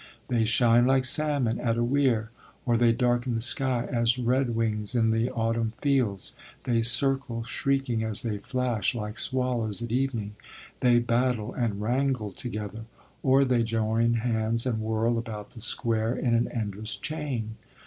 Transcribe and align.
They 0.29 0.45
shine 0.45 0.87
like 0.87 1.05
salmon 1.05 1.59
at 1.59 1.77
a 1.77 1.83
weir, 1.83 2.31
or 2.65 2.75
they 2.75 2.91
darken 2.91 3.35
the 3.35 3.39
sky 3.39 3.85
as 3.85 4.17
redwings 4.17 4.95
in 4.95 5.11
the 5.11 5.29
autumn 5.29 5.73
fields; 5.79 6.35
they 6.63 6.81
circle, 6.81 7.43
shrieking 7.43 8.03
as 8.03 8.23
they 8.23 8.39
flash, 8.39 8.95
like 8.95 9.19
swallows 9.19 9.79
at 9.83 9.91
evening; 9.91 10.33
they 10.79 10.97
battle 10.97 11.53
and 11.53 11.83
wrangle 11.83 12.31
together; 12.31 12.85
or 13.21 13.45
they 13.45 13.61
join 13.61 14.15
hands 14.15 14.65
and 14.65 14.79
whirl 14.81 15.19
about 15.19 15.51
the 15.51 15.61
square 15.61 16.15
in 16.17 16.33
an 16.33 16.47
endless 16.47 16.95
chain. 16.95 17.57